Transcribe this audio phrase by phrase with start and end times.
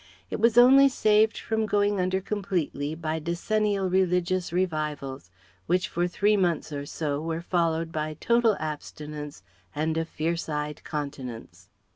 [0.31, 5.29] It was only saved from going under completely by decennial religious revivals,
[5.67, 9.43] which for three months or so were followed by total abstinence
[9.75, 11.69] and a fierce eyed continence.